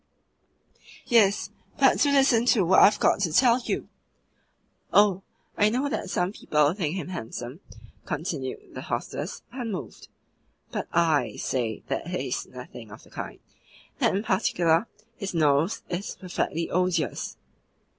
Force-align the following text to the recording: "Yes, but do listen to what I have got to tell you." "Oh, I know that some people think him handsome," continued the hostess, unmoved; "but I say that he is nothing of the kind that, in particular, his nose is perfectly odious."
"Yes, 1.05 1.51
but 1.77 1.99
do 1.99 2.09
listen 2.11 2.47
to 2.47 2.65
what 2.65 2.79
I 2.79 2.85
have 2.85 2.97
got 2.99 3.19
to 3.19 3.31
tell 3.31 3.59
you." 3.59 3.87
"Oh, 4.91 5.21
I 5.55 5.69
know 5.69 5.89
that 5.89 6.09
some 6.09 6.31
people 6.33 6.73
think 6.73 6.95
him 6.95 7.09
handsome," 7.09 7.59
continued 8.03 8.73
the 8.73 8.81
hostess, 8.81 9.43
unmoved; 9.51 10.07
"but 10.71 10.87
I 10.91 11.35
say 11.35 11.83
that 11.87 12.07
he 12.07 12.29
is 12.29 12.47
nothing 12.47 12.89
of 12.89 13.03
the 13.03 13.11
kind 13.11 13.37
that, 13.99 14.15
in 14.15 14.23
particular, 14.23 14.87
his 15.17 15.35
nose 15.35 15.83
is 15.87 16.15
perfectly 16.15 16.67
odious." 16.71 17.37